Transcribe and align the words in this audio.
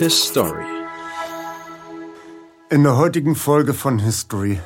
History. 0.00 0.64
In 2.70 2.82
der 2.82 2.96
heutigen 2.96 3.36
Folge 3.36 3.72
von 3.72 4.00
History 4.00 4.58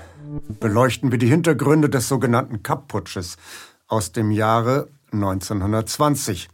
beleuchten 0.61 1.11
wir 1.11 1.19
die 1.19 1.27
Hintergründe 1.27 1.91
des 1.91 2.09
sogenannten 2.09 2.63
Kapp-Putsches 2.63 3.37
aus 3.87 4.13
dem 4.13 4.31
Jahre 4.31 4.89
1920. 5.13 6.49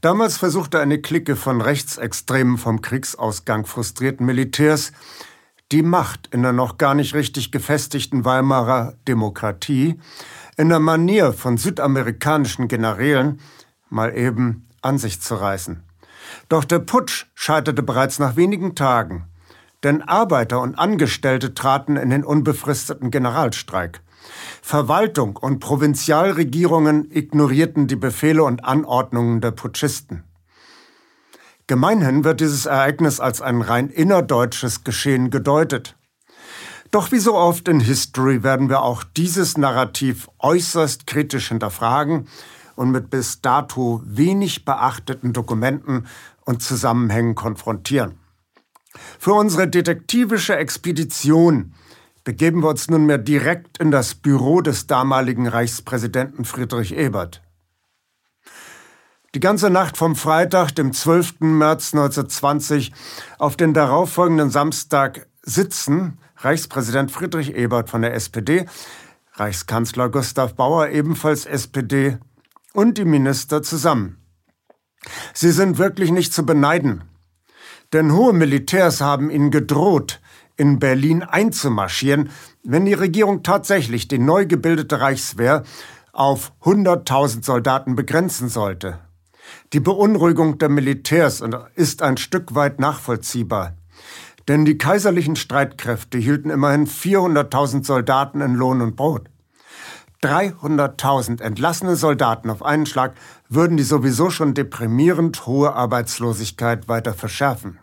Damals 0.00 0.38
versuchte 0.38 0.80
eine 0.80 1.02
Clique 1.02 1.36
von 1.36 1.60
rechtsextremen 1.60 2.56
vom 2.56 2.80
Kriegsausgang 2.80 3.66
frustrierten 3.66 4.24
Militärs, 4.24 4.92
die 5.70 5.82
Macht 5.82 6.28
in 6.32 6.42
der 6.42 6.54
noch 6.54 6.78
gar 6.78 6.94
nicht 6.94 7.14
richtig 7.14 7.52
gefestigten 7.52 8.24
Weimarer 8.24 8.94
Demokratie 9.06 10.00
in 10.56 10.70
der 10.70 10.80
Manier 10.80 11.34
von 11.34 11.58
südamerikanischen 11.58 12.68
Generälen 12.68 13.40
mal 13.90 14.16
eben 14.16 14.66
an 14.80 14.96
sich 14.96 15.20
zu 15.20 15.34
reißen. 15.34 15.82
Doch 16.48 16.64
der 16.64 16.78
Putsch 16.80 17.26
scheiterte 17.34 17.82
bereits 17.82 18.18
nach 18.18 18.36
wenigen 18.36 18.74
Tagen, 18.74 19.26
denn 19.82 20.02
Arbeiter 20.02 20.60
und 20.60 20.78
Angestellte 20.78 21.54
traten 21.54 21.96
in 21.96 22.10
den 22.10 22.24
unbefristeten 22.24 23.10
Generalstreik. 23.10 24.00
Verwaltung 24.60 25.36
und 25.36 25.58
Provinzialregierungen 25.58 27.10
ignorierten 27.10 27.88
die 27.88 27.96
Befehle 27.96 28.44
und 28.44 28.64
Anordnungen 28.64 29.40
der 29.40 29.50
Putschisten. 29.50 30.24
Gemeinhin 31.66 32.24
wird 32.24 32.40
dieses 32.40 32.66
Ereignis 32.66 33.18
als 33.18 33.40
ein 33.40 33.62
rein 33.62 33.88
innerdeutsches 33.88 34.84
Geschehen 34.84 35.30
gedeutet. 35.30 35.96
Doch 36.90 37.10
wie 37.10 37.18
so 37.18 37.34
oft 37.34 37.68
in 37.68 37.80
History 37.80 38.42
werden 38.42 38.68
wir 38.68 38.82
auch 38.82 39.02
dieses 39.04 39.56
Narrativ 39.56 40.28
äußerst 40.38 41.06
kritisch 41.06 41.48
hinterfragen 41.48 42.28
und 42.76 42.90
mit 42.90 43.10
bis 43.10 43.40
dato 43.40 44.02
wenig 44.04 44.64
beachteten 44.64 45.32
Dokumenten 45.32 46.06
und 46.44 46.62
Zusammenhängen 46.62 47.34
konfrontieren. 47.34 48.18
Für 49.18 49.32
unsere 49.32 49.68
detektivische 49.68 50.56
Expedition 50.56 51.74
begeben 52.24 52.62
wir 52.62 52.68
uns 52.68 52.88
nunmehr 52.88 53.18
direkt 53.18 53.78
in 53.78 53.90
das 53.90 54.14
Büro 54.14 54.60
des 54.60 54.86
damaligen 54.86 55.48
Reichspräsidenten 55.48 56.44
Friedrich 56.44 56.94
Ebert. 56.94 57.42
Die 59.34 59.40
ganze 59.40 59.70
Nacht 59.70 59.96
vom 59.96 60.14
Freitag, 60.14 60.72
dem 60.72 60.92
12. 60.92 61.40
März 61.40 61.94
1920, 61.94 62.92
auf 63.38 63.56
den 63.56 63.72
darauffolgenden 63.72 64.50
Samstag 64.50 65.26
sitzen 65.42 66.18
Reichspräsident 66.36 67.10
Friedrich 67.10 67.54
Ebert 67.54 67.88
von 67.88 68.02
der 68.02 68.14
SPD, 68.14 68.66
Reichskanzler 69.34 70.10
Gustav 70.10 70.54
Bauer 70.54 70.88
ebenfalls 70.88 71.46
SPD 71.46 72.18
und 72.72 72.98
die 72.98 73.04
Minister 73.04 73.62
zusammen. 73.62 74.18
Sie 75.34 75.50
sind 75.50 75.78
wirklich 75.78 76.10
nicht 76.10 76.32
zu 76.32 76.46
beneiden, 76.46 77.04
denn 77.92 78.12
hohe 78.12 78.32
Militärs 78.32 79.00
haben 79.00 79.30
ihnen 79.30 79.50
gedroht, 79.50 80.20
in 80.56 80.78
Berlin 80.78 81.22
einzumarschieren, 81.22 82.30
wenn 82.62 82.84
die 82.84 82.94
Regierung 82.94 83.42
tatsächlich 83.42 84.08
die 84.08 84.18
neu 84.18 84.46
gebildete 84.46 85.00
Reichswehr 85.00 85.64
auf 86.12 86.52
100.000 86.62 87.44
Soldaten 87.44 87.96
begrenzen 87.96 88.48
sollte. 88.48 89.00
Die 89.72 89.80
Beunruhigung 89.80 90.58
der 90.58 90.68
Militärs 90.68 91.42
ist 91.74 92.02
ein 92.02 92.16
Stück 92.16 92.54
weit 92.54 92.80
nachvollziehbar. 92.80 93.76
Denn 94.48 94.64
die 94.64 94.76
kaiserlichen 94.76 95.36
Streitkräfte 95.36 96.18
hielten 96.18 96.50
immerhin 96.50 96.86
400.000 96.86 97.84
Soldaten 97.84 98.40
in 98.40 98.54
Lohn 98.54 98.80
und 98.80 98.96
Brot. 98.96 99.28
300.000 100.22 101.42
entlassene 101.42 101.96
Soldaten 101.96 102.48
auf 102.48 102.64
einen 102.64 102.86
Schlag 102.86 103.14
würden 103.48 103.76
die 103.76 103.82
sowieso 103.82 104.30
schon 104.30 104.54
deprimierend 104.54 105.46
hohe 105.46 105.74
Arbeitslosigkeit 105.74 106.88
weiter 106.88 107.12
verschärfen. 107.12 107.78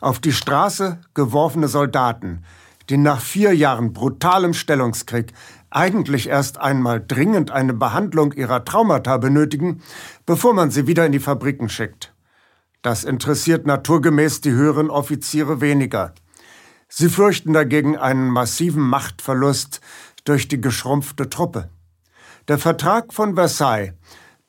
Auf 0.00 0.18
die 0.18 0.32
Straße 0.32 1.00
geworfene 1.14 1.68
Soldaten, 1.68 2.44
die 2.88 2.96
nach 2.96 3.20
vier 3.20 3.54
Jahren 3.54 3.92
brutalem 3.92 4.54
Stellungskrieg 4.54 5.32
eigentlich 5.70 6.28
erst 6.28 6.58
einmal 6.58 7.04
dringend 7.06 7.50
eine 7.50 7.74
Behandlung 7.74 8.32
ihrer 8.32 8.64
Traumata 8.64 9.18
benötigen, 9.18 9.82
bevor 10.24 10.54
man 10.54 10.70
sie 10.70 10.86
wieder 10.86 11.04
in 11.04 11.12
die 11.12 11.20
Fabriken 11.20 11.68
schickt. 11.68 12.14
Das 12.82 13.04
interessiert 13.04 13.66
naturgemäß 13.66 14.40
die 14.40 14.52
höheren 14.52 14.90
Offiziere 14.90 15.60
weniger. 15.60 16.14
Sie 16.88 17.08
fürchten 17.08 17.52
dagegen 17.52 17.96
einen 17.96 18.30
massiven 18.30 18.82
Machtverlust 18.82 19.80
durch 20.26 20.48
die 20.48 20.60
geschrumpfte 20.60 21.30
Truppe. 21.30 21.70
Der 22.48 22.58
Vertrag 22.58 23.14
von 23.14 23.34
Versailles, 23.34 23.94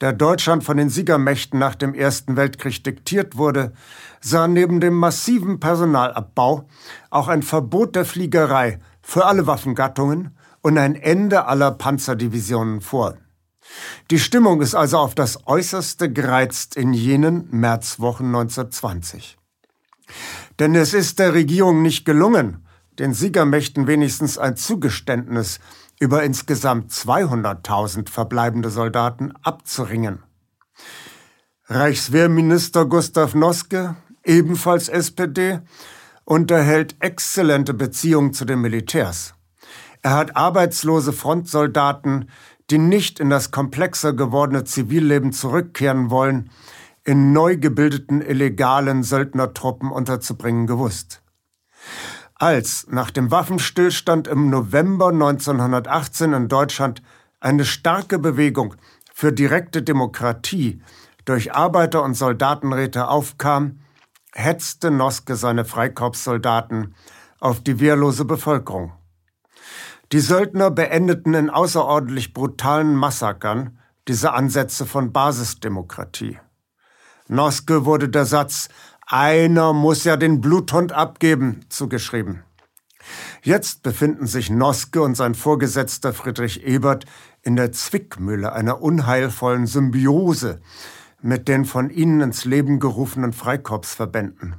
der 0.01 0.13
Deutschland 0.13 0.63
von 0.63 0.77
den 0.77 0.89
Siegermächten 0.89 1.57
nach 1.57 1.73
dem 1.73 1.93
Ersten 1.93 2.35
Weltkrieg 2.35 2.83
diktiert 2.83 3.38
wurde, 3.38 3.73
sah 4.21 4.47
neben 4.47 4.79
dem 4.79 4.93
massiven 4.93 5.59
Personalabbau 5.59 6.67
auch 7.09 7.27
ein 7.27 7.41
Verbot 7.41 7.95
der 7.95 8.05
Fliegerei 8.05 8.79
für 9.01 9.25
alle 9.25 9.47
Waffengattungen 9.47 10.38
und 10.61 10.77
ein 10.77 10.95
Ende 10.95 11.45
aller 11.45 11.71
Panzerdivisionen 11.71 12.81
vor. 12.81 13.17
Die 14.11 14.19
Stimmung 14.19 14.61
ist 14.61 14.75
also 14.75 14.97
auf 14.97 15.15
das 15.15 15.47
Äußerste 15.47 16.11
gereizt 16.11 16.75
in 16.75 16.94
jenen 16.94 17.47
Märzwochen 17.51 18.27
1920. 18.27 19.38
Denn 20.59 20.75
es 20.75 20.94
ist 20.94 21.19
der 21.19 21.33
Regierung 21.33 21.81
nicht 21.81 22.05
gelungen, 22.05 22.66
den 23.00 23.13
Siegermächten 23.13 23.88
wenigstens 23.88 24.38
ein 24.38 24.56
Zugeständnis 24.56 25.59
über 26.00 26.24
insgesamt 26.24 26.91
200.000 26.91 28.09
verbleibende 28.09 28.69
Soldaten 28.69 29.34
abzuringen. 29.41 30.24
Reichswehrminister 31.66 32.86
Gustav 32.86 33.36
Noske, 33.36 33.96
ebenfalls 34.24 34.90
SPD, 34.90 35.59
unterhält 36.24 36.96
exzellente 37.00 37.74
Beziehungen 37.74 38.34
zu 38.34 38.46
den 38.46 38.62
Militärs. 38.62 39.34
Er 40.02 40.12
hat 40.12 40.36
arbeitslose 40.36 41.13
Frontsoldaten, 41.13 42.30
die 42.69 42.78
nicht 42.78 43.19
in 43.19 43.30
das 43.30 43.52
komplexer 43.52 44.13
gewordene 44.13 44.63
Zivilleben 44.63 45.31
zurückkehren 45.31 46.09
wollen, 46.09 46.50
in 47.03 47.31
neu 47.31 47.57
gebildeten 47.57 48.22
illegalen 48.22 49.03
Söldnertruppen 49.03 49.91
unterzubringen 49.91 50.68
gewusst. 50.68 51.22
Als 52.40 52.86
nach 52.90 53.09
dem 53.09 53.31
Waffenstillstand 53.31 54.28
im 54.28 54.52
November 54.52 55.08
1918 55.08 56.34
in 56.34 56.48
Deutschland 56.48 57.02
eine 57.40 57.66
starke 57.66 58.20
Bewegung 58.20 58.75
für 59.12 59.34
direkte 59.34 59.81
Demokratie 59.81 60.84
durch 61.25 61.56
Arbeiter- 61.56 62.03
und 62.03 62.14
Soldatenräte 62.14 63.08
aufkam, 63.08 63.80
hetzte 64.34 64.92
Noske 64.92 65.36
seine 65.36 65.66
Freikorpssoldaten 65.66 66.94
auf 67.40 67.62
die 67.64 67.80
wehrlose 67.80 68.24
Bevölkerung. 68.24 68.94
Die 70.12 70.19
Söldner 70.19 70.69
beendeten 70.69 71.34
in 71.34 71.50
außerordentlich 71.50 72.34
brutalen 72.34 72.96
Massakern 72.96 73.80
diese 74.08 74.34
Ansätze 74.34 74.86
von 74.86 75.12
Basisdemokratie. 75.12 76.40
Noske 77.28 77.84
wurde 77.84 78.09
der 78.09 78.25
Satz 78.25 78.69
Einer 79.09 79.72
muss 79.72 80.03
ja 80.03 80.18
den 80.18 80.41
Bluthund 80.41 80.91
abgeben 80.91 81.62
zugeschrieben. 81.69 82.44
Jetzt 83.41 83.81
befinden 83.81 84.28
sich 84.28 84.50
Noske 84.50 85.01
und 85.01 85.16
sein 85.16 85.34
Vorgesetzter 85.34 86.12
Friedrich 86.12 86.66
Ebert 86.66 87.06
in 87.41 87.56
der 87.56 87.72
Zwickmühle 87.72 88.51
einer 88.51 88.81
unheilvollen 88.81 89.66
Symbiose 89.66 90.59
mit 91.22 91.47
den 91.47 91.63
von 91.63 91.90
ihnen 91.90 92.19
ins 92.19 92.44
Leben 92.44 92.81
gerufenen 92.81 93.31
Freikorpsverbänden. 93.31 94.57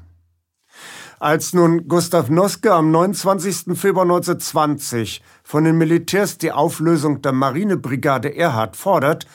Als 1.20 1.53
nun 1.53 1.86
Gustav 1.86 2.30
Noske 2.30 2.72
am 2.72 2.91
29. 2.91 3.78
Februar 3.78 4.04
1920 4.04 5.22
von 5.42 5.65
den 5.65 5.76
Militärs 5.76 6.38
die 6.38 6.53
Auflösung 6.53 7.20
der 7.20 7.32
Marinebrigade 7.32 8.34
Erhard 8.34 8.78
fordert, 8.78 9.26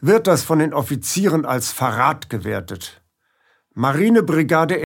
wird 0.00 0.26
das 0.26 0.42
von 0.42 0.58
den 0.58 0.74
Offizieren 0.74 1.44
als 1.44 1.70
Verrat 1.70 2.30
gewertet. 2.30 2.99
Marinebrigade 3.74 4.78